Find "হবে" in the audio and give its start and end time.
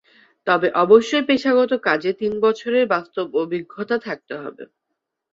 4.37-4.63